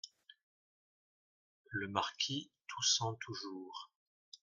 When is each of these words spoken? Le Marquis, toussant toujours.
Le 1.69 1.87
Marquis, 1.87 2.49
toussant 2.65 3.13
toujours. 3.23 3.91